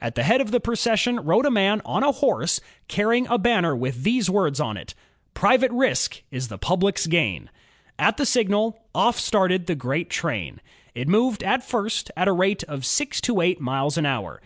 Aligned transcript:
At 0.00 0.14
the 0.14 0.22
head 0.22 0.40
of 0.40 0.52
the 0.52 0.60
procession 0.60 1.18
rode 1.18 1.44
a 1.44 1.50
man 1.50 1.82
on 1.84 2.04
a 2.04 2.12
horse, 2.12 2.60
carrying 2.86 3.26
a 3.26 3.38
banner 3.38 3.74
with 3.74 4.04
these 4.04 4.30
words 4.30 4.60
on 4.60 4.76
it: 4.76 4.94
^'Private 5.34 5.70
Risk 5.72 6.22
is 6.30 6.46
the 6.46 6.60
Public^s 6.60 7.08
Gain^ 7.08 7.48
At 7.98 8.16
the 8.16 8.24
signal, 8.24 8.80
off 8.94 9.18
started 9.18 9.66
the 9.66 9.74
great 9.74 10.10
train. 10.10 10.60
It 10.94 11.08
moved 11.08 11.42
at 11.42 11.64
first 11.64 12.12
at 12.16 12.28
a 12.28 12.32
rate 12.32 12.62
of 12.68 12.86
six 12.86 13.20
to 13.22 13.40
eight 13.40 13.60
miles 13.60 13.98
an 13.98 14.06
hour. 14.06 14.40